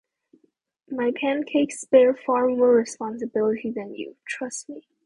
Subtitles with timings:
[0.89, 4.87] My pancakes bear far more responsibility than you, trust me.